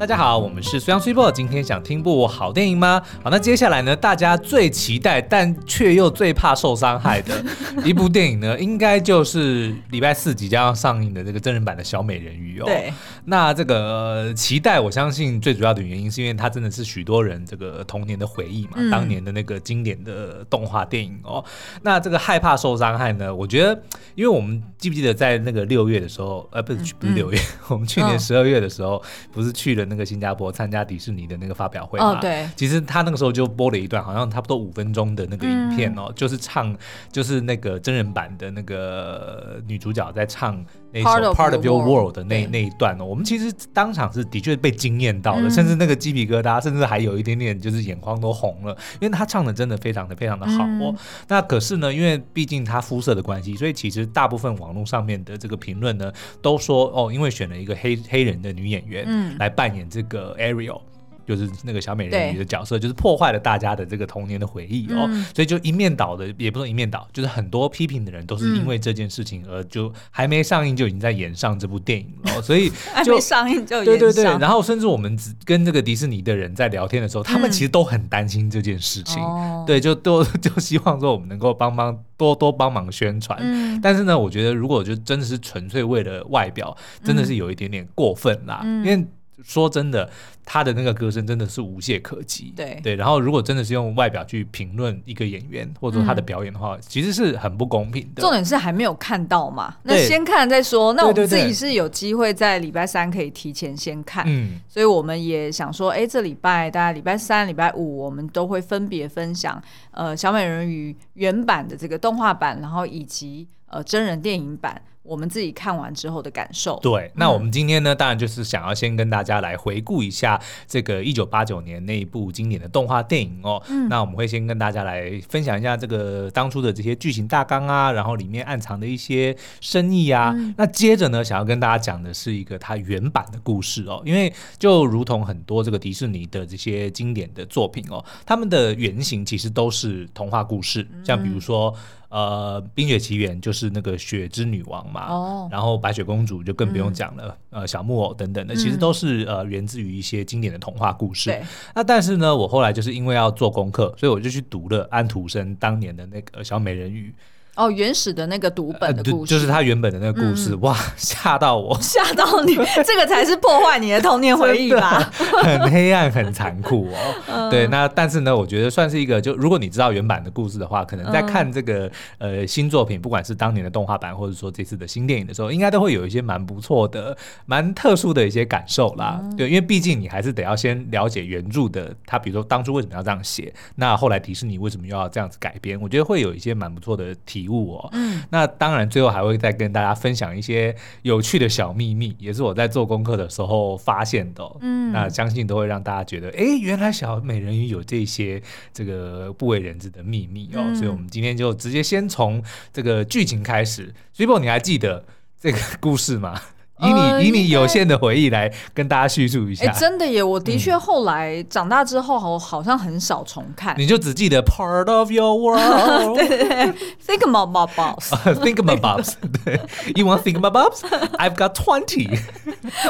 [0.00, 1.30] 大家好，我们是苏阳崔波。
[1.30, 3.02] 今天想听部好电影吗？
[3.22, 7.44] 好，那接下来呢，大家最期待但却又最怕受伤害的
[7.84, 12.64] 一部电影呢，应该就是礼拜四即将要上映的这个真人版的小美人鱼哦。
[12.64, 12.90] 对，
[13.30, 21.44] 那这个、呃、期待，我相信最主要的原因是因为它真的是许多人这个童年的回忆嘛，嗯、当年的那个经典的动画电影哦。
[21.82, 23.82] 那这个害怕受伤害呢，我觉得，
[24.16, 29.86] 因为我们记不记得在那个六月的时候，呃，不是不是六月，嗯、 我们去年十二月的时候，哦、不是去了。
[29.90, 36.72] 那个新加坡参加迪士尼的那个发表会嘛，哦，对，其实他那个时候就播了一段，好像差不多五分钟的那个影片哦，嗯、就是唱，
[37.10, 50.94] 就是那个真人版的那个女主角在唱那首 Part of Your World 的那那一段哦，我们其实当场是的确被惊艳到了，嗯、甚至那个鸡皮疙瘩，甚至还有一点点就是眼眶都红了，因为他唱的真的非常的非常的好哦。
[50.94, 50.96] 嗯、
[51.28, 59.80] 那可是呢，因为毕竟他肤色的关系，所以其实大部分网络上面的这个评论呢，都说哦，因为选了一个黑黑人的女演员，嗯，来扮演。
[59.90, 60.80] 这个 Ariel
[61.26, 89.06] 就是那个小美人鱼的角色，就是破坏了大家的这个童年的回忆哦，嗯、所以就一面倒的，也不是一面倒，就是很多批评的人都是因为这件事情而就还没上映就已经在演上这部电影了， 所以就还没上映就演对对对，然后甚至我们跟这个迪士尼的人在聊天的时候，他们其实都很担心这件事情，嗯、对，就都就希望说我们能够帮帮多多帮忙宣传，嗯、但是呢，我觉得如果就真的是纯粹为了外表，真的是有一点点过分啦，嗯、因为。
[89.44, 90.08] 说真的，
[90.44, 92.52] 他的那个歌声真的是无懈可击。
[92.56, 98.20] 对对，然后如果真的是用外表去评论一个演员或者说他的表演的话，嗯、其实是很不公平的。
[98.20, 100.92] 重点是还没有看到嘛，那先看再说。
[100.92, 114.80] 那我们自己是有机会在礼拜三可以提前先看，嗯，所以我们也想说，哎，这礼拜大家礼拜三、礼拜五，我们都会分别分享呃小美人鱼原版的这个动画版，然后以及呃真人电影版。
[115.02, 116.78] 我们自己看完之后的感受。
[116.82, 123.62] 对，那我们今天呢，当然就是想要先跟大家来回顾一下这个一九八九年那一部经典的动画电影哦。
[123.68, 130.34] 嗯，那我们会先跟大家来分享一下这个当初的这些剧情大纲啊，然后里面暗藏的一些深意啊。
[130.36, 141.74] 嗯，那接着呢，想要跟大家讲的是一个它原版的故事哦，因为就如同很多这个迪士尼的这些经典的作品哦，他们的原型其实都是童话故事，像比如说。
[142.10, 151.40] 呃，《冰雪奇缘》就是那个雪之女王嘛，哦，然后白雪公主就更不用讲了，嗯、呃，小木偶等等的，其实都是呃源自于一些经典的童话故事。
[151.74, 157.14] 那但是呢，我后来就是因为要做功课，所以我就去读了安徒生当年的那个小美人鱼。
[157.60, 162.54] 哦，原始的那个读本的故事，呃、就是他原本的那个故事，嗯、哇，吓到我，吓到你，
[162.86, 164.98] 这个才是破坏你的童年回忆吧？
[165.42, 166.96] 很黑暗，很残酷哦。
[167.28, 177.14] 嗯、对，那但是呢，我觉得算是一个，就如果你知道原版的故事的话，可能在看这个、嗯、呃新作品，不管是当年的动画版，或者说这次的新电影的时候，应该都会有一些蛮不错的、
[177.44, 179.20] 蛮特殊的一些感受啦。
[179.22, 185.78] 嗯、对，因为毕竟你还是得要先了解原著的，他比如说当初为什么要这样写，那后来迪士尼为什么又要这样子改编？
[185.78, 187.88] 我觉得会有一些蛮不错的体悟哦。
[187.92, 194.42] 嗯，那当然，最后还会再跟大家分享一些有趣的小秘密，也是我在做功课的时候发现的。
[194.60, 198.40] 嗯，那相信都会让大家觉得，哎，原来小美人鱼有这些
[198.72, 200.62] 这个不为人知的秘密哦。
[200.64, 203.92] 嗯，所以我们今天就直接先从这个剧情开始。
[204.16, 205.04] Swee 你还记得
[205.40, 206.40] 这个故事吗？
[206.82, 209.70] 以你以你有限的回忆来跟大家叙述一下。
[209.70, 210.22] 哎，真的耶！
[210.22, 213.74] 我的确后来长大之后，好好像很少重看。
[213.78, 216.16] 你就只记得 Part of Your World。
[216.18, 216.72] 对对对
[217.06, 218.10] ，Think about my boobs。
[218.42, 219.14] Think about boobs。
[219.44, 219.60] 对
[219.94, 222.18] ，You want think about boobs？I've got twenty。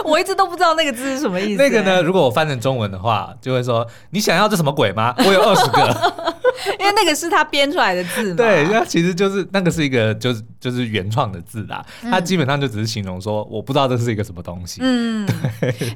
[0.04, 1.62] 我一直都不知道那个字是什么意思。
[1.62, 2.02] 那个呢？
[2.02, 5.14] 如果我翻成中文的话，就会说：你想要这什么鬼吗？
[5.18, 6.34] 我有二十个。
[6.80, 8.36] 因为那个是他编出来的字嘛。
[8.36, 11.84] 对，那其实就是那个是一个就是就是原创的字啦。
[12.02, 13.90] 他基本上就只是形容说，我不知道。
[13.90, 14.80] 这是一个什么东西？
[14.84, 15.28] 嗯，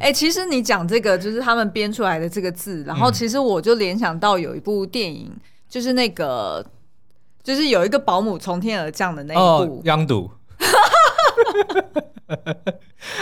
[0.00, 6.64] 哎其实你讲这个就是他们编出来的这个字，然后其实我就联想到有一部电影，嗯、就是那个
[7.44, 10.22] 就是有一个保姆从天而降的那一部《央赌》。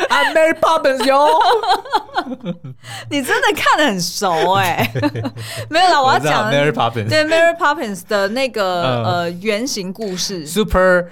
[0.08, 1.28] I'm Mary Poppins 哟，
[3.10, 5.00] 你真的看得很熟哎、欸？
[5.68, 11.08] 没有啦，我要讲 Mary Poppins，对 Mary Poppins 的那个、嗯、呃原型故事，Super。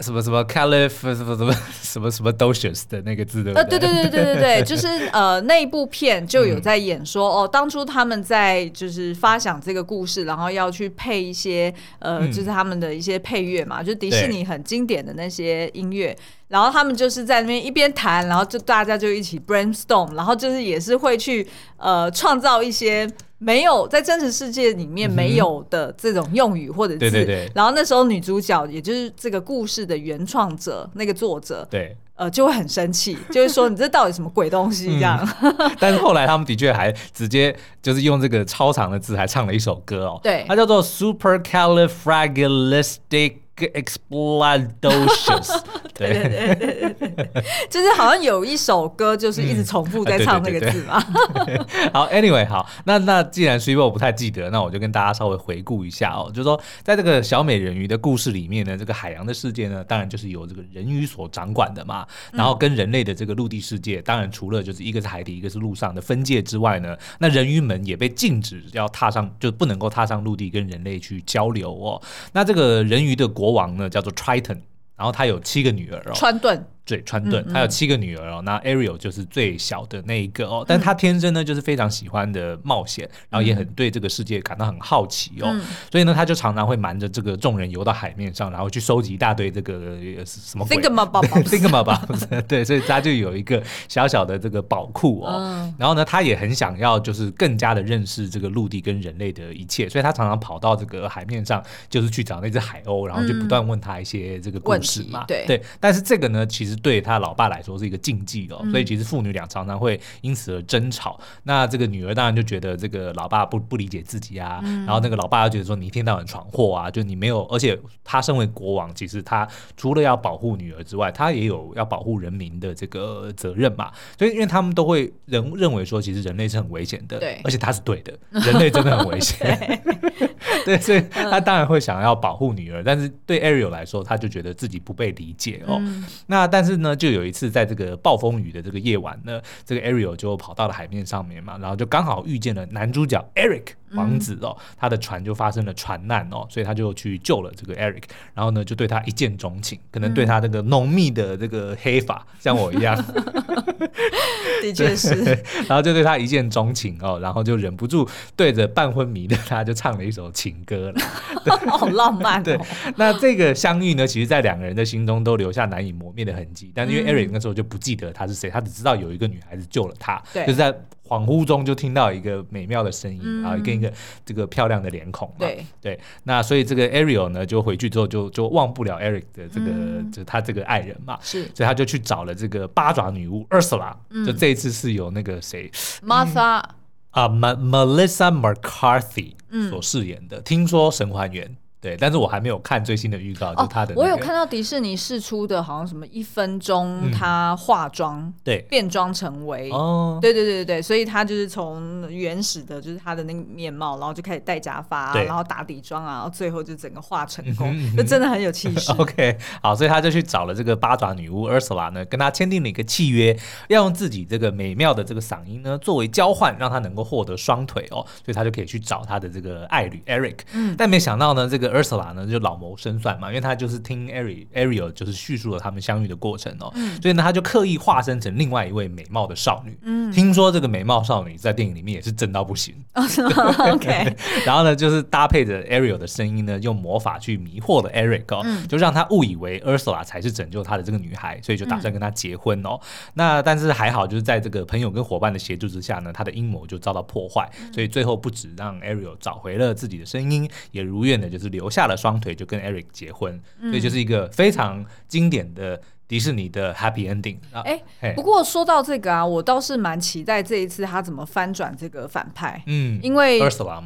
[0.00, 3.62] 什么什么 Caliph 什么什么 什么什么 Docious 的那个字的对？
[3.62, 16.16] 呃，对对对对对对，就是呃 那一部片就有在演说、嗯、哦，当初他们在就是发想这个故事，然后要去配一些呃，就是他们的一些配乐嘛，嗯、就迪士尼很经典的那些音乐。
[16.48, 21.44] 然后他们就是在那边一边弹，然后就大家就一起 brainstorm，然后就是也是会去
[21.78, 23.08] 呃创造一些
[23.44, 27.00] 没有在真实世界里面没有的这种用语或者字。
[27.00, 27.50] 对对对。
[27.54, 35.28] 然后那时候女主角也就是这个故事的原创者那个作者，对，呃，就会很生气， 就是说你这到底什么鬼东西这样。
[35.42, 43.34] 嗯、 但是后来他们的确还直接就是用这个超长的字还唱了一首歌哦，对，它叫做 Supercalifragilistic。
[43.56, 45.62] Explosives，
[45.94, 47.26] 对对对对对，
[47.70, 51.00] 就是好像有一首歌，就是一直重复在唱那个字嘛。
[51.94, 62.04] 好，Anyway，好，那那既然我不太记得，那我就跟大家稍微回顾一下哦，就是说在这个小美人鱼的故事里面呢，这个海洋的世界呢，当然就是由这个人鱼所掌管的嘛。
[62.32, 72.02] 然后跟人类的这个陆地世界，当然除了就是一个是海底，一个是陆上的分界之外呢，那人鱼们也被禁止要踏上，就不能够踏上陆地跟人类去交流哦。
[72.32, 73.43] 那这个人鱼的国。
[73.44, 74.58] 国王呢，叫做 Triton，
[74.96, 76.66] 然后他有七个女儿哦，川顿。
[76.86, 85.58] 对，川顿，他有七个女儿哦，那 Ariel 就是最小的那一个哦，但他天生呢就是非常喜欢的冒险，然后也很对这个世界感到很好奇哦，
[85.90, 105.46] 所以呢他就常常会瞒着这个众人游到海面上，然后去收集一大堆这个什么 Thingamabobs， 对，所以他就有一个小小的这个宝库哦，然后呢他也很想要就是更加的认识这个陆地跟人类的一切，所以他常常跑到这个海面上，就是去找那只海鸥，然后就不断问他一些这个故事嘛，对。
[105.46, 106.73] 对，但是这个呢其实。
[106.76, 111.18] 对他老爸来说是一个禁忌哦，所以其实父女俩常常会因此而争吵。
[111.20, 123.90] 嗯、那这个女儿当然就觉得这个老爸不不理解自己啊，嗯、然后那个老爸又觉得说你一天到晚闯祸啊，就你没有，而且他身为国王，其实他除了要保护女儿之外，他也有要保护人民的这个责任嘛。
[124.18, 129.82] 所以因为他们都会认认为说，其实人类是很危险的，对，而且他是对的，人类真的很危险，
[130.64, 135.78] 对，所以他当然会想要保护女儿，但是对 Ariel 来说，他就觉得自己不被理解哦。
[135.80, 152.96] 嗯、那但但是呢，就有一次在这个暴风雨的这个夜晚呢，这个 Ariel 就跑到了海面上面嘛，然后就刚好遇见了男主角 Eric 王子哦，嗯、他的船就发生了船难哦，所以他就去救了这个 Eric，然后呢就对他一见钟情，可能对他这个浓密的这个黑发、嗯、像我一样，
[154.62, 155.14] 的确是，
[155.68, 161.00] 然后就对他一见钟情哦，然后就忍不住对着半昏迷的他就唱了一首情歌了，
[161.68, 162.42] 好浪漫、哦。
[162.42, 162.58] 对，
[162.96, 166.94] 那这个相遇呢，其实在两个人的心中都留下难以磨灭的痕迹，但是。
[166.94, 170.46] 因为 Eric 那时候就不记得他是谁，他只知道有一个女孩子救了他，对。
[170.46, 170.72] 就是在
[171.06, 173.92] 恍惚中就听到一个美妙的声音，嗯、然后跟一个
[174.24, 175.34] 这个漂亮的脸孔嘛。
[175.38, 175.66] 对。
[175.80, 181.18] 对，那所以这个 Ariel 呢，就回去之后就就忘不了 Eric 的这个，嗯、就他这个爱人嘛。
[181.22, 185.70] 是，所以他就去找了这个八爪女巫 Ursula，嗯、就这一次是由那个谁
[186.02, 186.62] Martha
[187.10, 189.34] 啊，Melissa McCarthy
[189.70, 191.56] 所饰演的，嗯、听说神还原。
[191.84, 194.00] 对，但是我还没有看最新的预告，就他的、那个。
[194.00, 208.90] 我有看到迪士尼试出的，好像什么一分钟他化妆，嗯、对，变装成为，哦，对对对对，所以他就是从原始的，就是他的那个面貌，然后就开始戴假发、啊，然后打底妆啊，然后最后就整个化成功，嗯哼嗯哼就真的很有气势。
[208.96, 213.38] OK，好，所以他就去找了这个八爪女巫 Ursula 呢，跟他签订了一个契约，
[213.68, 221.73] 要用自己这个美妙的这个嗓音呢作为交换，让他能够获得双腿哦，所以他就可以去找他的这个爱侣 Eric，嗯，但没想到呢，这个。
[221.74, 229.76] Ursula 呢就老谋深算嘛，因为他就是听 Ariel Ariel 就是叙述了他们相遇的过程哦，嗯、所以呢他就刻意化身成另外一位美貌的少女。
[229.82, 232.72] 嗯，听说这个美貌少女在电影里面也是正到不行。
[232.94, 234.16] OK，
[234.46, 242.78] 然后呢就是搭配着 Ariel 的声音呢，用魔法去迷惑了 Eric 哦，嗯、就让他误以为 Ursula 才是拯救他的这个女孩，所以就打算跟他结婚哦。
[242.80, 251.63] 嗯、那但是还好，就是在这个朋友跟伙伴的协助之下呢，他的阴谋就遭到破坏，所以最后不止让 Ariel 找回了自己的声音，也如愿的就是留。
[251.64, 257.38] 留下了双腿就跟 Eric 结婚，嗯、所以就是一个非常经典的迪士尼的 Happy Ending。
[257.52, 262.62] 哎，不过说到这个啊，我倒是蛮期待这一次他怎么翻转这个反派。
[262.66, 263.38] 嗯，因为？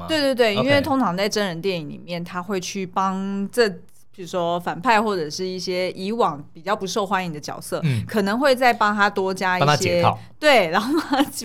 [0.08, 3.72] 对对对因为通常在真人电影里面，他会去帮这。
[4.18, 10.04] 比如说反派或者是一些以往比较不受欢迎的角色，嗯、可能会再帮他多加一些，
[10.40, 10.92] 对，然后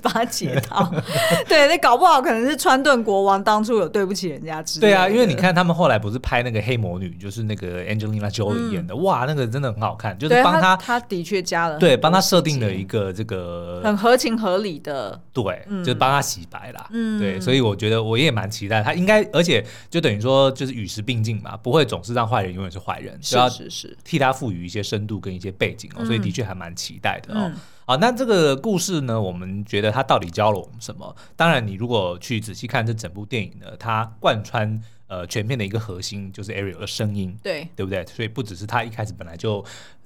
[0.02, 0.92] 帮他解套，
[1.48, 4.92] 对，那搞不好可能是川顿国王当初有对不起人家之类的。
[4.92, 27.52] 对啊，因为你看他们后来不是拍那个黑魔女，就是那个 Angelina Jolie 演的，嗯、哇，那个真的很好看，就是帮他，他，他的确加了，对，帮他设定了一个这个很合情合理的，对，嗯、就是帮他洗白啦，嗯，对，所以我觉得我也蛮期待他应该，而且就等于说就是与时并进嘛，不会总是让坏人永远是坏人，是是是，替他赋予一些深度跟一些背景哦，所以的确还蛮期待的哦。
[27.54, 27.56] 嗯、
[27.86, 31.16] 好，那这个故事呢，我们觉得它到底教了我们什么？
[31.36, 38.06] 当然，你如果去仔细看这整部电影呢，它贯穿呃全片的一个核心就是 Ariel 的声音，对，对不对？
[38.08, 39.64] 所以不只是他一开始本来就。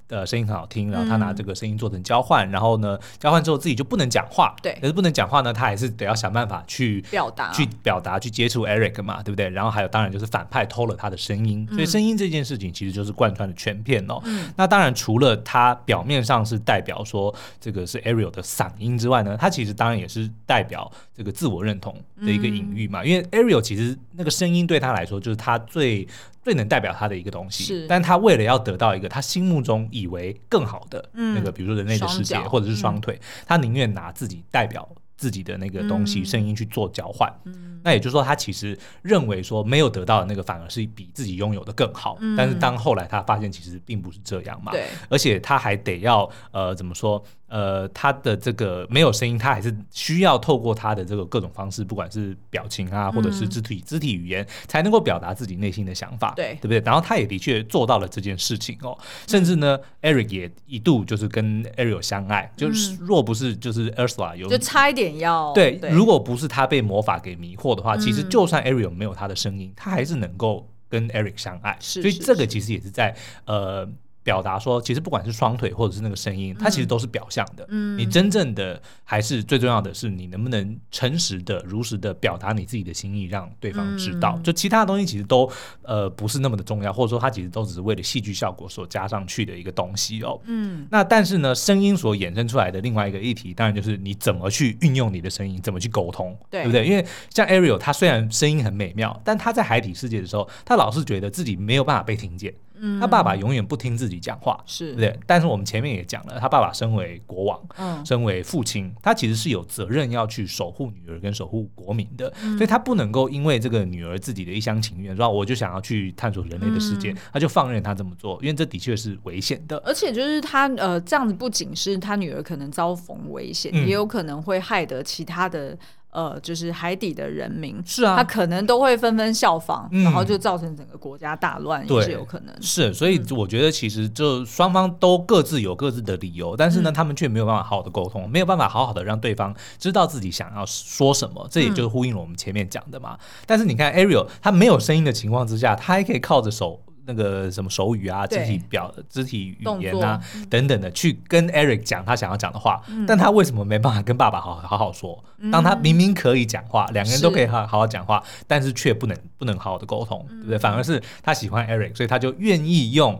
[0.08, 9.48] 呃声音很好听，然后他拿这个声音做成交换，嗯、然后呢交换之后自己就不能讲话，对，可是不能讲话呢，他还是得要想办法去表达，去表达，去接触 Eric 嘛，对不对？
[9.50, 14.20] 然后还有当然就是反派偷了他的声音，所以声音这件事情其实就是贯穿了全片哦。
[14.24, 26.06] 嗯、那当然除了他表面上是代表说这个是 Ariel 的嗓音之外呢，他其实当然也是代表这个自我认同的一个隐喻嘛，嗯、因为 Ariel 其实那个声音对他来说就是他最
[26.42, 37.30] 最能代表他的一个东西，是，但他为了要得到一个他心目中以为更好的那个，嗯、比如说人类的世界或者是双腿，嗯、他宁愿拿自己代表自己的那个东西声音去做交换。
[37.44, 42.16] 嗯、那也就是说，他其实认为说没有得到的那个反而是比自己拥有的更好。
[42.20, 47.22] 嗯、但是当后来他发现其实并不是这样嘛，对，而且他还得要呃怎么说？
[47.48, 56.80] 呃，他的这个没有声音，他还是需要透过他的这个各种方式，不管是表情啊，或者是肢体肢体语言，才能够表达自己内心的想法，对，对不对？
[56.80, 73.88] 然后他也的确做到了这件事情哦，甚至呢，Eric 也一度就是跟 Ariel 相爱，就是若不是就是 Ursula 有就差一点要对，如果不是他被魔法给迷惑的话，其实就算 Ariel 没有他的声音，他还是能够跟 Eric 相爱，所以这个其实也是在呃。
[74.28, 77.64] 表达说，其实不管是双腿或者是那个声音，它其实都是表象的。
[77.70, 84.38] 嗯，你真正的还是最重要的是，你能不能诚实的、如实的表达你自己的心意，让对方知道。
[84.44, 90.38] 就其他的东西其实都呃不是那么的重要，或者说它其实都只是为了戏剧效果所加上去的一个东西哦。
[90.44, 96.84] 嗯，那但是呢，声音所衍生出来的另外一个议题，当然就是你怎么去运用你的声音，怎么去沟通，对不对？
[96.86, 102.52] 因为像 Ariel，他虽然声音很美妙，但他在海底世界的时候，他老是觉得自己没有办法被听见。
[103.00, 105.18] 他爸爸永远不听自己讲话，是对。
[105.26, 119.76] 但是我们前面也讲了，他爸爸身为国王，嗯，身为父亲，他其实是有责任要去守护女儿跟守护国民的，所以他不能够因为这个女儿自己的一厢情愿，说我就想要去探索人类的世界，他就放任他这么做，因为这的确是危险的。
[119.78, 125.76] 而且就是他呃这样子，不仅是他女儿可能遭逢危险，也有可能会害得其他的。
[126.18, 132.52] 呃，就是海底的人民是啊，他可能都会纷纷效仿，嗯、然后就造成整个国家大乱，也是有可能。
[132.60, 141.46] 是，所以我觉得其实就双方都各自有各自的理由，但是呢，嗯、他们却没有办法好好的沟通，没有办法好好的让对方知道自己想要说什么。
[141.48, 143.12] 这也就是呼应了我们前面讲的嘛。
[143.12, 146.80] 嗯、但是你看，Ariel 他没有声音的情况之下，他还可以靠着手。
[147.08, 155.24] 那个什么手语啊，肢体表、肢体语言啊等等的，去跟 Eric 讲他想要讲的话，但他为什么没办法跟爸爸好好好说？
[155.50, 160.58] 当他明明可以讲话，两个人都可以好好好讲话，但是却不能不能好好的沟通，对不对？
[160.58, 163.18] 反而是他喜欢 Eric，所以他就愿意用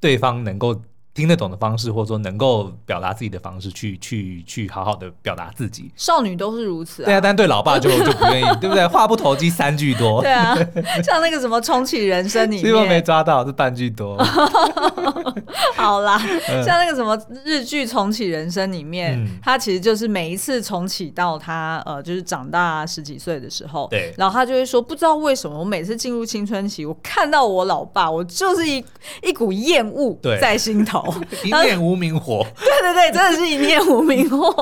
[0.00, 0.80] 对方能够。
[1.18, 5.90] 听得懂的方式，或者说能够表达自己的方式，去去去好好的表达自己。
[5.96, 7.06] 少女都是如此啊。
[7.06, 8.86] 对啊，但对老爸就就不愿意， 对不对？
[8.86, 10.22] 话不投机三句多。
[10.22, 10.54] 对啊，
[11.02, 14.16] 像那个什么重启人生里面，结果没抓到是半句多。
[15.74, 16.16] 好啦，
[16.64, 28.84] 像那个什么日剧重启人生里面，嗯、他其实就是每一次重启到他呃，就是长大十几岁的时候，对，然后他就会说，不知道为什么我每次进入青春期，我看到我老爸，我就是一
[29.22, 31.02] 一股厌恶在心头。
[31.44, 34.52] 一念无名火， 对对对，真的是一念无名火。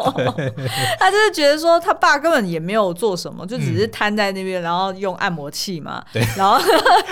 [0.99, 6.05] 他就是觉得说，他爸根本也没有做什么，就只是瘫在那边，然后用按摩器嘛。
[6.13, 6.59] 对，然后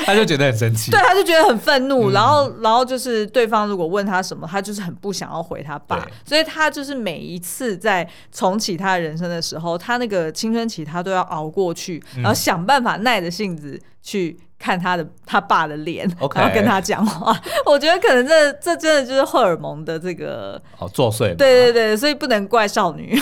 [0.05, 2.11] 他就觉得很生气，对，他就觉得很愤怒。
[2.11, 6.07] 然后，然后就是对方如果问他什么，他就是很不想要回他爸。
[6.25, 14.39] 所以他就是每一次在重启他的人生的时候，他那个青春期他都要熬过去，然后想办法耐着性子去。
[14.65, 16.39] 看他的他爸的脸，Okay.
[16.39, 21.37] 然后跟他讲话， 我觉得可能这这真的就是荷尔蒙的这个哦作祟。
[21.37, 23.15] 对对对，所以不能怪少女。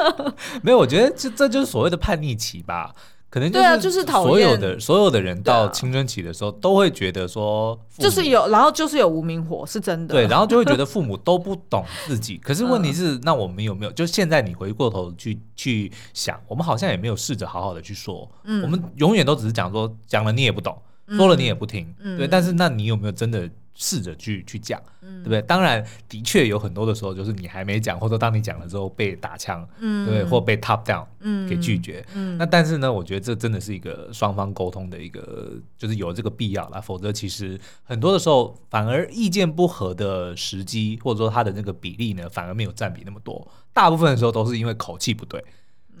[0.60, 2.92] 没有，我觉得这这就是所谓的叛逆期吧。
[3.32, 10.12] 可能对啊，就是讨所有的所有的人到青春期的时候，都会觉得说，就是有，然后就是有无名火，是真的。
[10.12, 12.36] 对，然后就会觉得父母都不懂自己。
[12.44, 13.92] 可是问题是，那我们有没有？
[13.92, 18.30] 就现在你回过头去去想，我们好像也没有试着好好的去说。
[18.44, 20.76] 嗯，我们永远都只是讲说，讲了你也不懂，
[21.08, 21.90] 说了你也不听。
[22.00, 23.48] 嗯对，但是那你有没有真的？
[23.74, 25.42] 试着去去讲，嗯、对不对？
[25.42, 30.30] 当然，的确有很多的时候，就是你还没讲，或者说当你讲了之后被打枪，嗯、对不对？
[30.30, 32.04] 或被 top down，嗯，给拒绝。
[32.14, 36.80] 嗯，那但是呢，我觉得这真的是一个双方沟通的一个，就是有这个必要啦。
[36.80, 43.46] 否则，其实很多的时候，反而意见不合的时机，或者说他的那个比例呢，反而没有占比那么多。
[43.72, 45.42] 大部分的时候都是因为口气不对。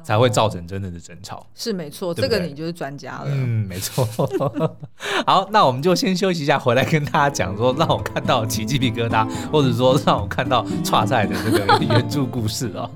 [0.02, 3.26] 才会造成真正的争吵，是没错，对对这个你就是专家了。
[3.26, 4.06] 嗯，没错。
[5.26, 12.90] 好，那我们就先休息一下，回来跟大家讲说，让我看到起鸡皮疙瘩，或者说让我看到 叉赛的这个原著故事哦。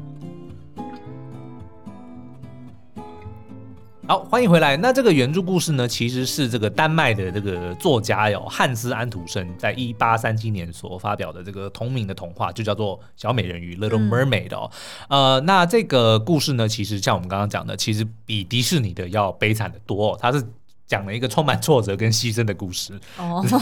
[4.09, 4.77] 好，欢迎回来。
[4.77, 14.71] 那这个原著故事呢，其实是这个丹麦的这个作家哟，汉斯安徒生在一八三七年所发表的这个同名的童话，就叫做《小美人鱼》（Little Mermaid） 哦。
[15.09, 20.19] 嗯、呃，那这个故事呢，其实像我们刚刚讲的，其实比迪士尼的要悲惨的多、哦。
[20.23, 20.41] 它是
[20.87, 23.59] 讲了一个充满挫折跟牺牲的故事哦， 真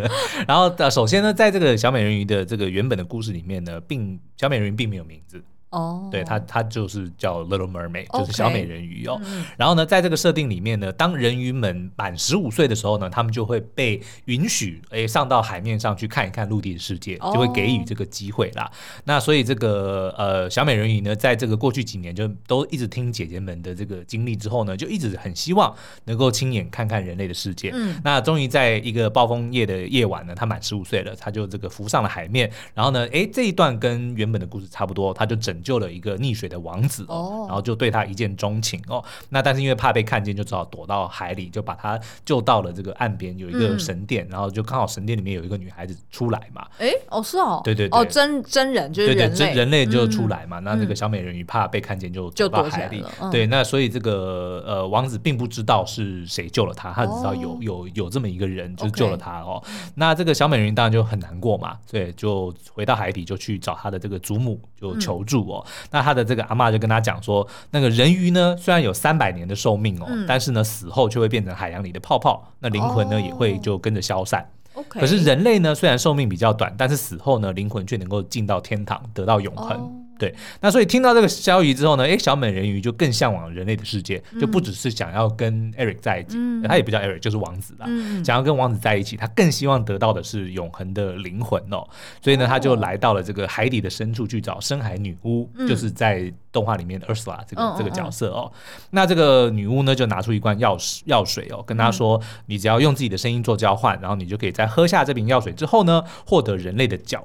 [0.00, 0.10] 的。
[0.46, 5.44] 然后，首先呢，在这个小美人鱼的这个原本的故事里面呢，并小美人鱼并没有名字。
[5.70, 9.20] 哦，oh, 对，它它就是叫 Little Mermaid，就是小美人鱼哦。
[9.56, 17.34] 然后呢，在这个设定里面呢，当人鱼们满十五岁的时候呢，他们就会被允许诶上到海面上去看一看陆地的世界，oh.
[17.34, 18.70] 就会给予这个机会啦。
[19.04, 27.72] 那所以这个呃小美人鱼呢，在这个过去几年就都一直听姐姐们的这个经历之后呢，就一直很希望能够亲眼看看人类的世界。
[27.74, 32.50] 嗯，那终于在一个暴风夜的夜晚呢，他满十五岁了，他就这个浮上了海面。
[32.72, 35.57] 然后呢，诶这一段跟原本的故事差不多，他就整。
[35.62, 39.02] 救了一个溺水的王子哦，然后就对他一见钟情哦。
[39.30, 46.66] 那但是因为怕被看见，就只好躲到海里，就把他救到了这个岸边，有一个神殿，然后就刚好神殿里面有一个女孩子出来嘛。
[46.78, 50.58] 哎，哦是哦，对对对，哦真真人就是人类，人类就出来嘛。
[50.60, 53.02] 那这个小美人鱼怕被看见，就就躲到海里。
[53.32, 59.62] 对，那所以这个呃王子并不知道是谁救了他，他只知道有有有这么一个人就救了他哦。
[59.94, 65.47] 那这个小美人鱼当然就很难过嘛，对，就回到海底就去找他的这个祖母就求助。
[65.50, 74.46] 哦，那他的这个阿妈就跟他讲说，那个人鱼呢，虽然有三百年的寿命哦，嗯、但是呢，死后却会变成海洋里的泡泡，那灵魂呢、哦、也会就跟着消散。
[74.88, 79.76] 可是人类呢，虽然寿命比较短，但是死后呢，灵魂却能够进到天堂，得到永恒。
[79.76, 91.86] 哦对，那所以听到这个消息之后呢，诶，小美人鱼就更向往人类的世界，就不只是想要跟 Eric 在一起，嗯、他也不叫 Eric，就是王子啦，嗯、想要跟王子在一起，他更希望得到的是永恒的灵魂哦。
[92.20, 98.50] 所以呢，他就来到了这个海底的深处去找深海女巫，嗯、就是在动画里面的 Ursula 这个、嗯、这个角色哦。
[98.90, 107.24] 那这个女巫呢，就拿出一罐药药水哦，跟他说，嗯、你只要用自己的声音做交换，然后你就可以在喝下这瓶药水之后呢，获得人类的脚。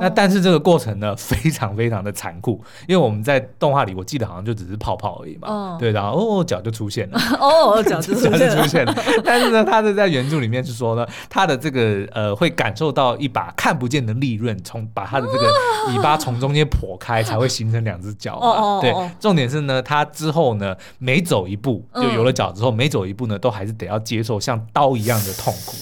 [0.00, 15.52] 那但是这个过程呢， 非常非常的残酷，因为我们在动画里，我记得好像就只是泡泡而已嘛，哦、对，然后哦脚就出现了， 哦 脚就出现了，但是呢，他的在原著里面是说呢，他的这个呃会感受到一把看不见的利刃从把他的这个
[15.92, 25.76] 尾巴从中间剖开，才会形成两只脚，哦、对，重点是呢，他之后呢每走一步就有了脚之后，每走一步呢都还是得要接受像刀一样的痛苦。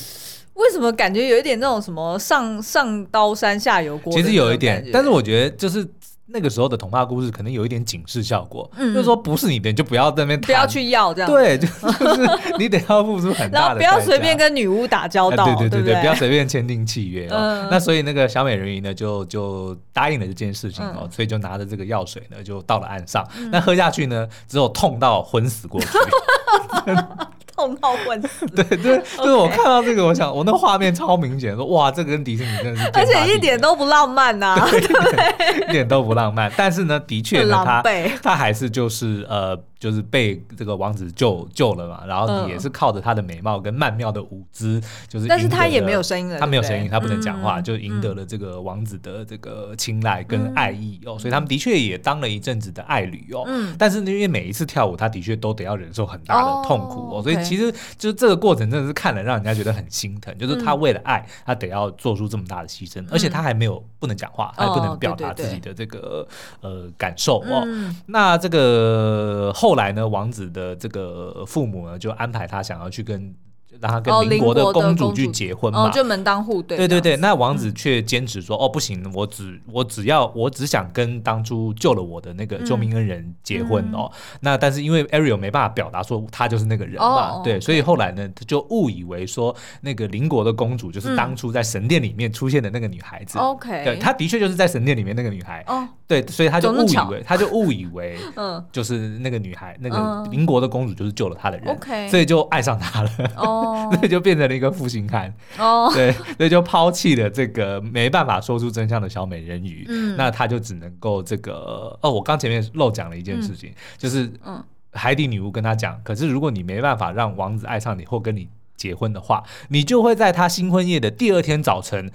[0.55, 4.13] 为什么感觉有一点那种什么上上刀山下油锅？
[4.13, 5.87] 其实有一点，但是我觉得就是
[6.27, 11.67] 那个时候的童话故事可能有一点警示效果，嗯、就是说不是你的你就不要在那边，不要去要这样，对，就
[11.99, 17.37] 就是你得要付出很大的，不要随便跟女巫打交道，对对对对，不要随便签订契约哦。
[17.37, 23.27] 嗯、那所以那个小美人鱼呢，就就答应了这件事情哦，嗯、所以就拿着这个药水呢，就到了岸上。
[23.37, 25.89] 嗯、那喝下去呢，只有痛到昏死过去。
[27.61, 28.47] 痛到昏死。
[28.47, 36.51] 对对，就是 我看到这个，我想我那画面超明显，说哇，这个跟迪士尼真的是，而且一点都不浪漫呐，对，一点都不浪漫。
[36.57, 37.83] 但是呢，的确呢，他
[38.23, 39.59] 他还是就是呃。
[39.81, 53.45] 就是被这个王子救救了嘛，然后也是靠着他的美貌跟曼妙的舞姿，就是但是他也没有声音了，他没有声音，他不能讲话，就赢得了这个王子的这个青睐跟爱意哦，所以他们的确也当了一阵子的爱侣哦。
[53.47, 66.29] 嗯，但是因为每一次跳舞，他的确都得要忍受很大的痛苦哦，所以其实就是这个过程真的是看了让人家觉得很心疼，就是他为了爱，他得要做出这么大的牺牲，而且他还没有不能讲话，他还不能表达自己的这个
[66.61, 67.67] 呃感受哦。
[68.05, 69.70] 那这个后。
[69.71, 73.33] 后来呢，王子的这个父母呢，就安排他想要去跟。
[73.81, 76.77] 让他跟邻国的公主去结婚嘛，就门当户对。
[76.77, 93.39] 对对对，那王子却坚持说：“哦，不行，我只我只要我只想跟当初救了我的那个救命恩人结婚哦。”那但是因为 Ariel 没办法表达说他就是那个人嘛，对，所以后来呢，他就误以为说那个邻国的公主就是当初在神殿里面出现的那个女孩子。
[93.39, 95.65] OK，对，他的确就是在神殿里面那个女孩。
[95.67, 101.75] 哦，对，所以他就误以为他就误以为，嗯，就是那个女孩，那个邻国的公主就是救了他的人。
[101.75, 103.11] OK，所以就爱上他了。
[103.37, 103.70] 哦。
[103.93, 109.85] 所以就变成了一个负心汉哦， 对，所以就抛弃了这个没办法说出真相的小美人鱼。
[109.89, 122.11] 嗯，那他就只能够这个哦，我刚前面漏讲了一件事情，就是嗯，海底女巫跟他讲，可是如果你没办法让王子爱上你或跟你结婚的话，你就会在他新婚夜的第二天早晨，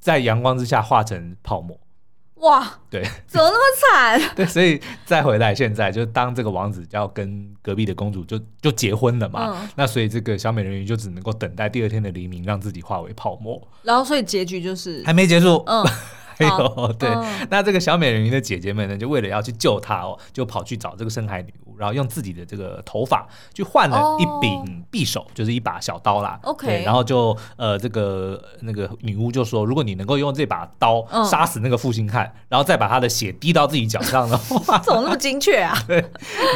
[0.00, 1.78] 在阳光之下化成泡沫。
[2.36, 4.20] 哇，对，怎么那么惨？
[4.36, 13.60] 对，所以再回来，现在就当这个王子要跟隔壁的公主就就结婚了嘛，嗯、那所以这个小美人鱼就只能够等待第二天的黎明，让自己化为泡沫。
[13.82, 15.62] 然后，所以结局就是还没结束。
[15.66, 15.82] 嗯，
[16.36, 21.65] 还有对，嗯、那这个小美人鱼的姐姐们呢，就为了要去救她哦，就跑去找这个深海女巫。
[21.78, 26.38] 然后用自己的这个头发去换了一柄匕首，就是一把小刀啦。
[26.42, 35.76] OK，然后就呃，这个那个女巫就说，如果你能够用这把刀杀死那个负心汉，然后再把他的血滴到自己脚上的话，怎么那么精确啊？
[35.86, 36.04] 对，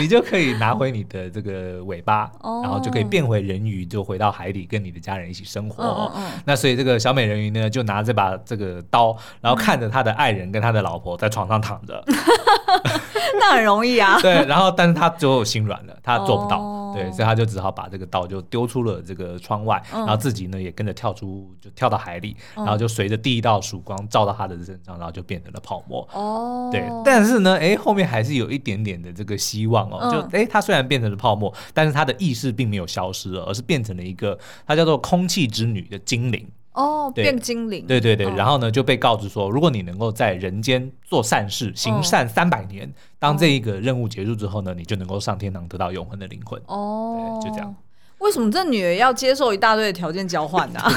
[0.01, 2.31] 你就可以拿回你的这个尾巴，
[2.63, 6.13] 然后就可以变回人鱼，就回到海里跟你的家人一起生活。
[6.45, 12.03] 那所以这个小美人鱼呢，就拿这把这个刀，然后看着他的爱人跟他的老婆在床上躺着。
[13.39, 14.19] 那很容易啊。
[14.23, 16.95] 对，然后但是他最后心软了，他做不到，oh.
[16.95, 20.01] 对，所以他就只好把这个刀就丢出了这个窗外，oh.
[20.01, 22.67] 然后自己呢也跟着跳出，就跳到海里，oh.
[22.67, 26.07] 然后就随着第一道曙光照到他的身上，然后就变成了泡沫。
[26.13, 26.73] 哦，oh.
[26.73, 30.13] 对，但是呢，哎，后面还是有一点点的这个希望哦，oh.
[30.13, 36.47] 就哎，他虽然变成了泡沫，但是他的意识并没有消失，而是变成了一个他叫做空气之女的精灵。
[36.73, 46.61] 哦，oh, 对变精灵，对对对，哦、然后呢就被告知说，如果你能够在人间做善事，行善三百年，哦、当这一个任务结束之后呢，你就能够上天堂，得到永恒的灵魂。
[46.67, 47.75] 哦，对，就这样。
[48.19, 50.93] 为什么这女儿要接受一大堆的条件交换呢、 啊？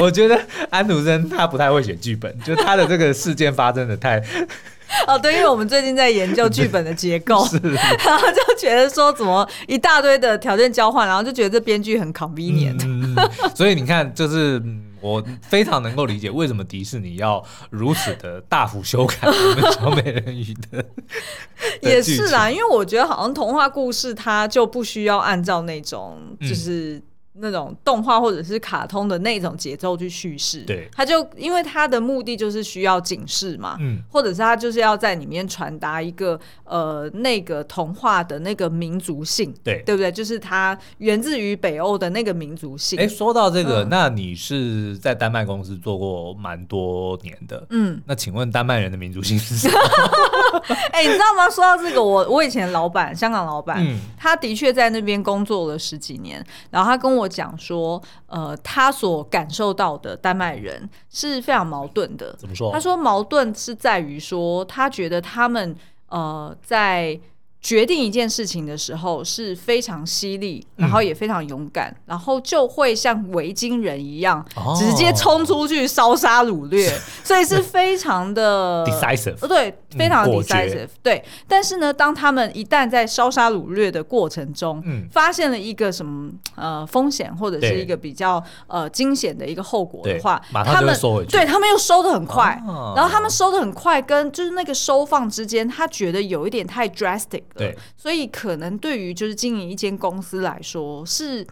[0.00, 4.18] 我觉得安徒生他不太会写剧本，就他的这个事件发生的太。
[5.06, 7.56] 哦，对，因为我们最近在研究剧本的结构， 是
[8.04, 12.80] 然后就觉得说怎么一大堆的条件交换，然后就觉得这编剧很 convenient。
[12.84, 12.99] 嗯，
[13.54, 14.62] 所以你看，就是
[15.00, 20.84] 我非常能够理解为什么迪士尼要如此的大幅修改我们小美人鱼的。
[21.82, 27.02] 也是啦，因为我觉得好像童话故事它就不需要按照那种就是。
[27.40, 40.12] 嗯那种动画或者是卡通的那种节奏去叙事，对，他就因为他的目的就是需要警示嘛，嗯，或者是他就是要在里面传达一个呃那个童话的那个民族性，对，对不对？
[40.12, 42.98] 就是它源自于北欧的那个民族性。
[43.00, 49.78] 哎，说到这个，嗯、那你是在丹麦公司做过蛮多年的，嗯，那请问丹麦人的民族性是什么？
[50.92, 51.48] 哎，你知道吗？
[51.48, 57.29] 说到这个，我我以前老板，香港老板，嗯，他的确在那边工作了十几年，然后他跟我。
[57.30, 62.34] 讲说，呃，他所感受到的丹麦人是非常矛盾的。
[62.36, 62.72] 怎么说？
[62.72, 65.76] 他说矛盾是在于说，他觉得他们
[66.08, 67.20] 呃在。
[67.62, 76.90] 决定一件事情的时候是非常犀利，然后也非常勇敢，嗯、然后就会像维京人一样，哦、直接冲出去烧杀掳掠，
[77.22, 81.24] 所以是非常的 decisive，对，非常的 decisive，、嗯、对。
[81.46, 90.96] 但是呢，当他们一旦在烧杀掳掠的过程中，嗯、发现了一个什么呃风险或者是一个比较呃惊险的一个后果的话，他们
[91.28, 97.42] 对他们又收的很快，哦、然后他们收的很快，跟就是那个收放之间，他觉得有一点太 drastic。
[97.54, 101.46] 对，所以可能对于就是经营一间公司来说，是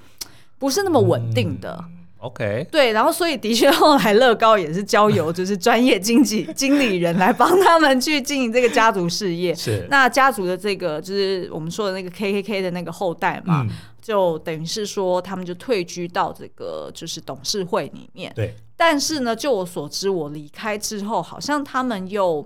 [0.58, 1.78] 不是那么稳定的？
[1.88, 9.54] 嗯，OK，对，然后所以的确后来乐高也是交由就是专业经济 经理人来帮他们去经营这个家族事业。
[9.54, 13.70] 是，那家族的这个就是我们说的那个 KKK 的那个后代嘛，嗯，
[14.02, 18.32] 就等于是说他们就退居到这个就是董事会里面。
[18.34, 22.44] 对，但是呢，就我所知，我离开之后，好像他们又。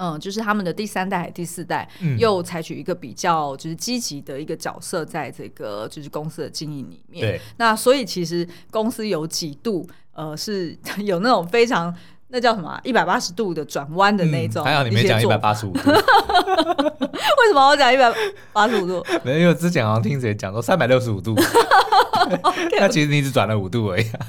[0.00, 7.20] 嗯，就是他们的第三代第四代，嗯、又采取一个比较就是积极的一个角色，在这个就是公司的经营里面。
[7.20, 11.94] 对，那所以其实公司有几度，呃，是 有那种非常。
[12.30, 12.80] 那叫什么？
[12.84, 14.64] 一百八十度的转弯的那种、嗯。
[14.64, 15.90] 还好你没 讲一百八十五度。
[15.90, 18.12] 为什么我讲一百
[18.52, 19.04] 八十五度？
[19.24, 21.34] 没有，因为之前好像听谁讲说三百六十五度。
[22.78, 24.20] 那其实你只转了五度而已、啊。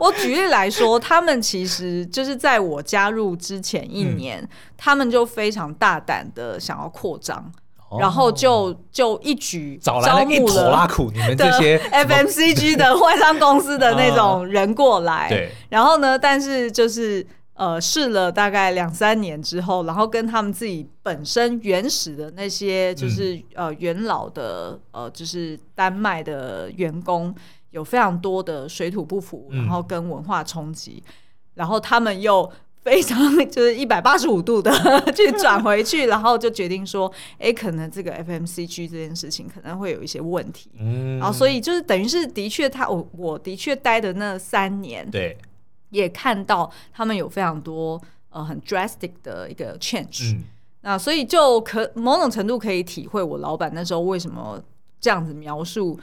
[0.00, 4.48] 我举例来说，他们其实就是在我加入之前一年，嗯、
[4.78, 7.52] 他们就非常大胆的想要扩张。
[7.98, 15.28] 然后就就一举招募了你们这些 FMCG 的外商公司的那种人过来。
[15.28, 15.50] 对。
[15.68, 27.34] 然后呢，但是就是呃试了大概两三年之后，然后跟他们自己本身原始的那些就是呃元老的呃就是丹麦的员工
[27.70, 31.02] 有非常多的水土不服，然后跟文化冲击，
[31.54, 32.50] 然后他们又。
[32.82, 33.18] 非常
[33.48, 34.72] 就是一百八十五度的
[35.12, 45.38] 去转回去，然后就决定说，哎、欸，可能这个 FMCG 这件事情可能会有一些问题，嗯，然后所以就是等于是的确，他我我的确待的那三年，对，
[45.90, 50.42] 也看到他们有非常多呃很 drastic 的一个 change，嗯，
[50.80, 54.60] 那所以就可某种程度可以体会我老板那时候为什么
[55.00, 55.98] 这样子描述。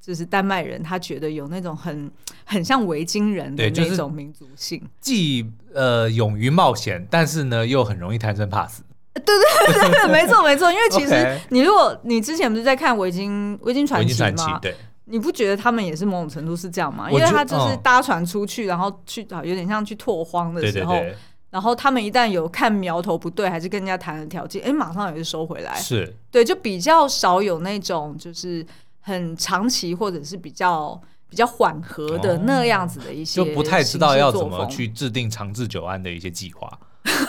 [0.00, 2.10] 就是丹麦人，他觉得有那种很
[2.44, 8.82] 很像维京人的那种民族性，就是、既呃勇于冒险，但是呢又很容易贪生怕死。
[9.12, 10.70] 对 对对对，没错没错。
[10.72, 14.58] 因为其实你如果你之前不是在看维京维京传奇吗？
[14.62, 14.74] 对，
[15.06, 17.10] 你不觉得他们也是某种程度是这样吗？
[17.10, 20.92] 因为他就是搭船出去，然后去啊有点像去拓荒的时候。
[20.92, 21.16] 对对对
[21.50, 25.74] 然后他们一旦有看苗头不对，还是跟人家谈的条件，哎，马上也是收回来。
[25.74, 28.64] 是对，就比较少有那种就是
[29.10, 36.69] 很长期或者是比较比较缓和的那样子的一些，就不太知道要怎么去制定长治久安的一些计划。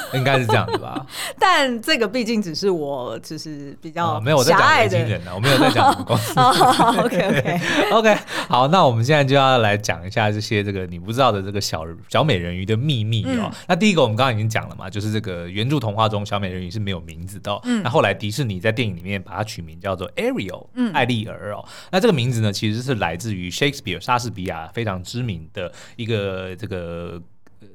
[0.13, 1.05] 应该是这样子吧，
[1.39, 6.33] 但这个毕竟只是我，就是比较、哦、没有我在讲年轻人呢，我没有在讲什么公司。
[6.39, 7.59] oh, OK OK
[7.91, 13.45] OK，好，那我们现在就要来讲一下这些这个你不知道的这个小小美人鱼的秘密哦。
[13.45, 17.59] 嗯、那第一个我们刚刚已经讲了嘛，就是这个原著童话中小美人鱼是没有名字的、哦。
[17.63, 21.63] 嗯，那后来迪士尼在电影里面把它取名叫做 Ariel，嗯，艾丽儿哦。
[21.91, 27.21] 那这个名字呢，其实是来自于 Shakespeare 莎士比亚非常知名的一个这个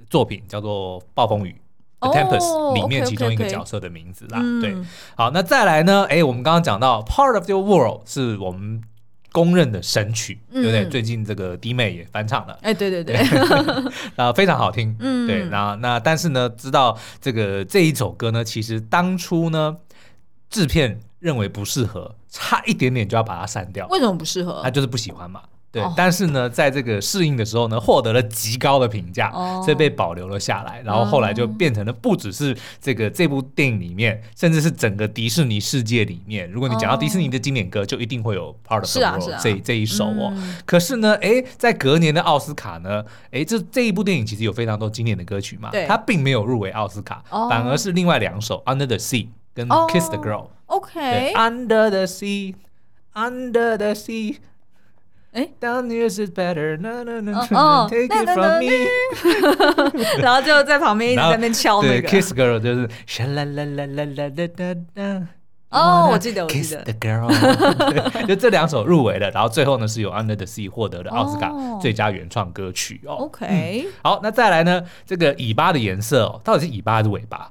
[0.08, 1.50] 作品，叫做《暴风雨》。
[1.98, 4.76] The Tempest 里面其中一个角色的名字啦，对，
[5.16, 6.06] 好，那再来呢？
[6.11, 8.82] 哎，我们刚刚讲到 Part of Your World 是我们
[9.32, 10.85] 公认的神曲，对不对？
[10.87, 13.16] 最近这个弟妹也翻唱了，哎，对对对，
[14.16, 19.76] 啊， 非常好听，嗯，对，那那但是呢，知道这个这一首歌呢，其实当初呢，
[20.50, 24.61] 制片认为不适合，差一点点就要把它删掉，为什么不适合？
[24.62, 25.42] 他就是不喜欢嘛。
[25.76, 29.30] 对，但是呢，在这个适应的时候呢，获得了极高的评价，
[29.62, 30.80] 所以被保留了下来。
[30.82, 40.32] 然后后来就变成了不只是这个这部电影里面，甚至是整个迪士尼世界里面，如果你讲到迪士尼的经典歌，就一定会有 Part of the World 这这一首哦。
[40.64, 50.46] 可是呢，哎，在隔年的奥斯卡呢，哎，这这一部电影其实有非常多经典的歌曲嘛，它并没有入围奥斯卡，反而是另外两首 Under the Sea 跟 Kiss the Girl。
[50.66, 54.36] OK，Under the Sea，Under the Sea。
[55.37, 58.88] 哎，Down here is better，no no no，take it from me。
[60.22, 62.09] 然后就在旁边一直在那边敲那个。
[62.09, 65.29] Kiss girl 就是唰啦啦啦啦啦啦啦。
[65.68, 66.83] 哦，我记得，我记得。
[66.83, 67.29] Kiss the girl，
[68.27, 73.16] 就这两首入围了，然后最后呢是由 Under the Sea 获得了奥斯卡最佳原创歌曲哦。
[73.16, 74.85] OK，好，那再来呢？
[75.05, 77.51] 这个尾巴的颜色哦，到底是尾巴还是尾巴？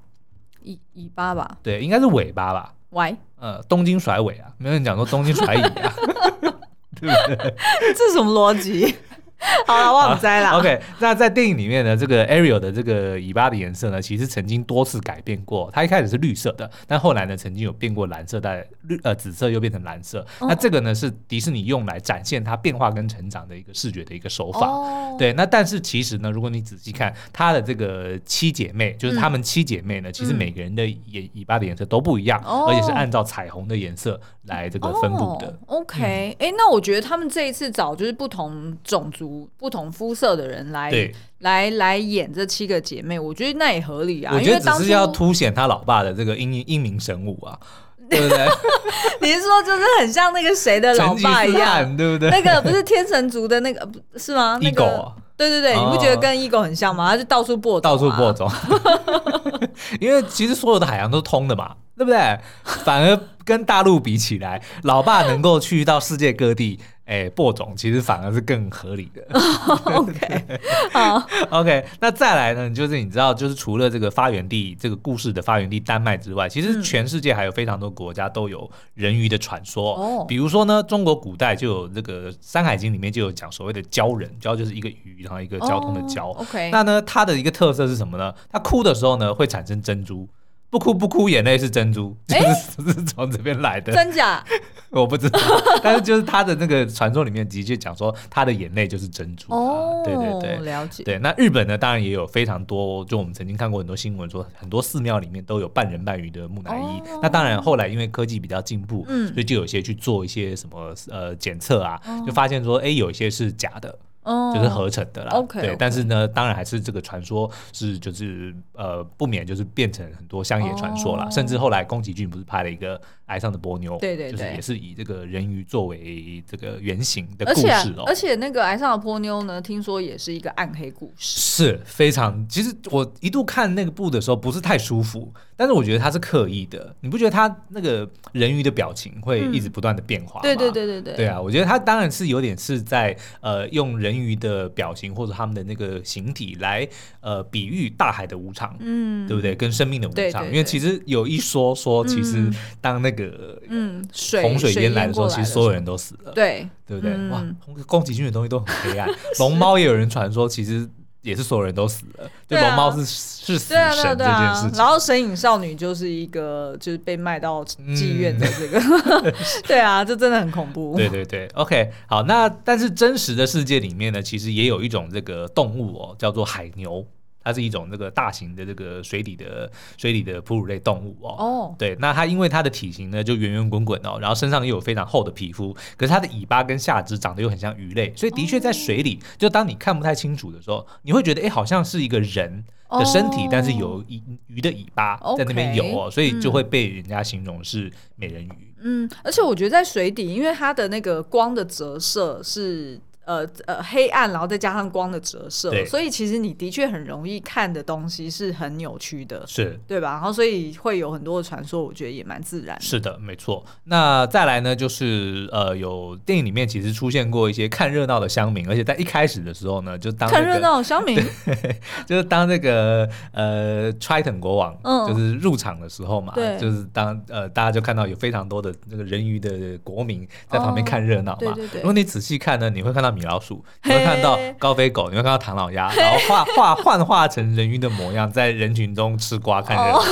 [0.63, 1.58] 尾尾巴吧。
[1.62, 2.74] 对，应该是尾巴吧。
[2.89, 5.93] 喂，呃，东京甩尾啊，没有人讲说东京甩尾啊。
[6.99, 7.53] 对不对？
[7.93, 8.95] 这是什么逻辑？
[9.67, 10.58] 好了，忘摘了。
[10.58, 15.69] OK，那在电影里面呢，这个 Ariel 的这个尾巴的颜色呢，其实曾经多次改变过。
[15.74, 20.26] 它一开始是绿色的，但后来呢，曾经有变过蓝色，带绿呃紫色又变成蓝色。
[20.39, 24.67] 哦、那这个呢，是迪士尼用来展现它变化跟成长的一个视觉的一个手法。
[24.67, 35.48] 哦、对，那但是其实呢，如果你仔细看它的这个七姐妹，就是她们七姐妹呢，嗯、其实每个人的尾尾巴的颜色都不一样，嗯、而且是按照彩虹的颜色来这个分布的。
[35.67, 39.24] 哦、OK，哎、嗯欸，那我觉得他们这一次找就是不同种族、
[39.57, 44.33] 不同肤色的人来对来来演这七个姐妹，我觉得那也合理啊。
[44.35, 47.57] 我觉得只是要凸显他老爸的这个英英明神武啊，
[48.09, 48.47] 对不对？
[49.21, 52.29] 你是说就是很像那个谁的老爸一样，对不对？
[52.29, 54.59] 那个不是天神族的那个，不是吗？
[54.61, 57.09] 那个，对对对，你不觉得跟 Ego 很像吗？
[57.11, 58.49] 他就到处播种，到处播种。
[59.99, 62.39] 因为其实所有的海洋都是通的嘛，对不对？
[62.63, 66.79] 反而跟大陆比起来，老爸能够去到世界各地。
[67.06, 69.22] 哎，播种其实反而是更合理的。
[69.94, 70.60] OK，
[70.91, 71.86] 好，OK。
[72.00, 79.94] 那再来呢，就是你知道，就是除了这个发源地，这个故事的发源地丹麦之外，其实全世界还有非常多国家都有人鱼的传说。
[79.96, 86.30] 哦，比如说呢，中国古代就有这个《山海经》里面就有讲所谓的鲛人，鲛就是一个鱼，然后一个交通的交。
[86.32, 88.34] OK，那呢，它的一个特色是什么呢？
[88.52, 90.28] 它哭的时候呢，会产生珍珠。
[90.69, 93.93] 不哭不哭，眼泪是珍珠，就是是从这边来的。
[93.93, 94.43] 真假？
[94.91, 95.39] 我不知道，
[95.84, 99.54] 但是就是他的那个传说里面的确讲说，他的眼泪就是珍珠。
[99.54, 101.04] 哦，对对对，了解。
[101.04, 107.01] 对，那日本呢，当然也有非常多，就我们曾经看过很多新闻说，很多寺庙里面都有半人半鱼的木乃伊。
[107.21, 113.97] 那当然后来因为科技比较进步，嗯，所以就有些去做一些什么呃检测啊，就发现说，哎，有一些是假的。
[114.25, 115.75] 就是合成的啦，oh, 对，okay.
[115.77, 121.33] 但是呢，当然还是这个传说是就是呃不免就是变成很多乡野传说啦，oh.
[121.33, 122.99] 甚至后来宫崎骏不是拍了一个。
[123.25, 128.03] 爱上的波妞，对对对，就是也是以这个人鱼作为这个原型的故事哦。
[128.05, 132.47] 而且那个爱上的波妞呢，听说也是一个暗黑故事，是非常。
[132.47, 136.95] 其实我一度看那个部的时候不是太舒服，但是我觉得他是刻意的。
[137.01, 140.41] 你不觉得他那个人鱼的表情会一直不断的变化吗？
[140.43, 141.15] 对对对对对。
[141.15, 146.88] 对啊，我觉得他当然是有点是在呃用人鱼的表情或者他们的那个形体来
[147.21, 149.55] 呃比喻大海的无常，嗯，对不对？
[149.55, 152.47] 跟生命的无常，因为其实有一说说，其实
[152.79, 153.14] 当那个。
[153.15, 157.30] 个嗯，水洪水淹来的时候，其实所有人都死了，对对不对？
[157.30, 157.43] 哇，
[157.88, 159.10] 宫崎骏的东西都很黑暗。
[159.39, 160.88] 龙猫也有人传说，其实
[161.21, 162.30] 也是所有人都死了。
[162.47, 164.78] 就，龙猫是是死神这件事情。
[164.78, 169.34] 然后神隐少女就是一个就是被卖到妓院的这个，
[169.65, 170.95] 对啊，这真的很恐怖。
[170.95, 177.04] 对对对，OK，好，那但是真实的世界里面呢，其实也有一种这个动物哦，叫做海牛。
[177.45, 181.36] 它是一种这个大型的这个水底的水底的哺乳类动物哦。
[181.38, 198.73] 哦，对，那它因为它的体型呢就圆圆滚滚哦，然后身上又有非常厚的皮肤，可是它的尾巴跟下肢长得又很像鱼类，所以的确在水里，哦、就当你看不太清楚的时候，你会觉得哎，好像是一个人的身体，哦、但是有鱼鱼的尾巴在那边游哦，okay, 所以就会被人家形容是美人鱼。
[198.81, 202.99] 嗯，而且我觉得在水底，因为它的那个光的折射是。
[203.25, 210.11] 呃呃，黑暗，然后再加上光的折射，对所以其实你的确很容易看的东西是很扭曲的，是对吧？
[210.11, 212.81] 然后所以会有很多的传说，我觉得也蛮自然的。
[212.81, 213.65] 是的，没错。
[213.85, 221.17] 那再来呢，就是呃，有电影里面其实出现过一些看热闹的乡民，而且在一开始的时候呢，就当、那个、看热闹的乡民，
[222.05, 231.38] 就是当那个呃，Triton 国王，嗯，就是入场的时候嘛，对，就是当呃，大家就看到有非常多的这个人鱼的国民在旁边看热闹嘛。
[231.39, 231.81] 哦、对对对。
[231.81, 233.14] 如果你仔细看呢，你会看到。
[233.15, 240.04] 米老鼠，你会看到高飞狗，你会看到唐老鸭，然后画画 幻化成人鱼的模样，在人群中吃瓜看热闹。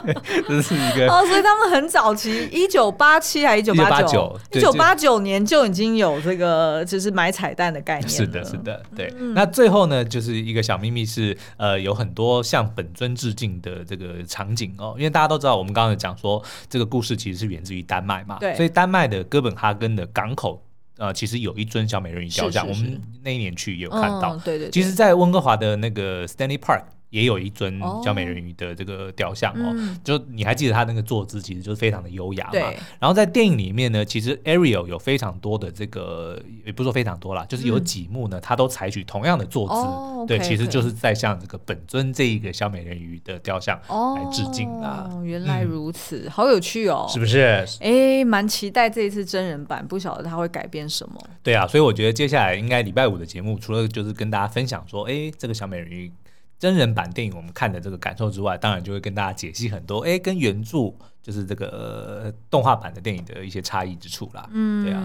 [0.48, 4.40] 这是一个哦，所以他们很早期，一九八七还是一九八九？
[4.52, 8.08] 一九八九年就已经有这个，就是买彩蛋的概念。
[8.08, 9.12] 是的，是的，对。
[9.18, 20.62] 嗯、那最后呢，就是一个小秘密是，呃，有很多向本尊致敬的这个场景哦，因为大家都知道，我们刚刚有讲说，这个故事其实是源自于丹麦嘛，对，所以丹麦的哥本哈根的港口。
[21.00, 24.36] 呃，其实有一尊小美人鱼雕像，是是是，我们那一年去也有看到。
[24.36, 24.70] 嗯、对，对对。
[24.70, 26.84] 其实，在温哥华的那个 Stanley Park。
[27.10, 32.52] 也有一尊小美人鱼的这个雕像哦，嗯、就你还记得他那个坐姿，其实就是非常的优雅嘛。
[32.52, 32.62] 对。
[32.98, 45.10] 然后在电影里面呢，其实 Ariel 有非常多的这个，也不说非常多啦，就是有几幕呢，他都采取同样的坐姿，嗯、对，其实就是在向这个本尊这一个小美人鱼的雕像来致敬啦。
[45.12, 47.66] 哦，原来如此，嗯、好有趣哦，是不是？
[47.80, 51.20] 哎，蛮期待这一次真人版，不晓得他会改变什么。
[51.42, 56.12] 对啊，所以我觉得接下来应该礼拜五的节目，除了就是跟大家分享说，哎，这个小美人鱼。
[56.60, 60.92] 真人版电影我们看的这个感受之外，当然就会跟大家解析很多，哎，跟原著
[61.22, 61.66] 就是这个、
[62.24, 64.46] 呃、动画版的电影的一些差异之处啦。
[64.52, 65.00] 嗯，对啊。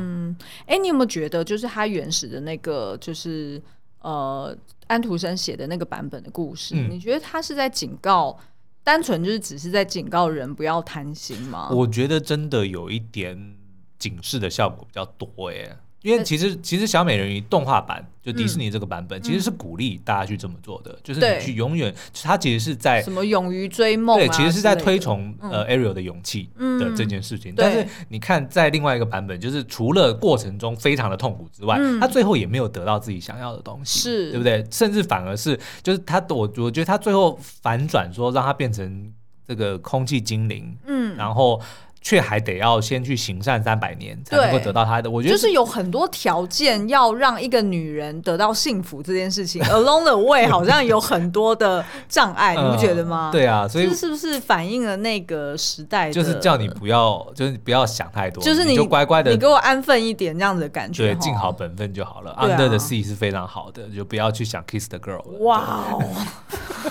[0.65, 3.61] 哎，你有没有觉得，就是他原始的那个，就是
[4.01, 4.53] 呃
[4.87, 8.37] 安徒生写的那个版本的故事，嗯、你觉得他是在警告，
[8.83, 11.69] 单纯就是只是在警告人不要贪心吗？
[11.71, 13.55] 我觉得真的有一点
[13.97, 15.77] 警示的效果比较多，哎。
[16.05, 21.91] 因为其实其实小美人鱼动画版就迪士尼这个版本，其实是鼓励大家去这么做的，就是你去永远，
[22.21, 26.47] 它其实是在什么勇于追梦，对，其实是在推崇呃 Ariel 的勇气
[26.79, 27.55] 的这件事情。
[27.57, 34.29] 但是你看在另外一个版本，就是除了过程中非常的痛苦之外，他最后也没有得到自己想要的东西，是。
[34.29, 34.63] 对不对？
[34.69, 39.11] 甚至反而是就是他，我我觉得他最后反转说让他变成
[39.47, 41.59] 这个空气精灵，嗯，然后。
[42.05, 53.31] 却还得要先去行善三百年才能够得到他的，我觉得就是有很多条件要让一个女人得到幸福这件事情，along the way 好像有很多的障碍，你不觉得吗？
[53.31, 56.11] 嗯、对啊，所以这是不是反映了那个时代？
[56.11, 62.33] 就是叫你不要，就是你不要想太多，就是你，你就乖乖的，你给我安分一点这样子的感觉，对，尽好本分就好了。
[62.33, 65.23] 啊、Under the Sea 是非常好的，就不要去想 Kiss the Girl。
[65.39, 66.03] 哇哦，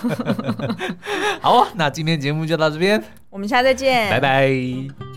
[1.40, 3.00] 好，那今天节目就到这边，
[3.34, 5.13] 我们下次再见，拜拜。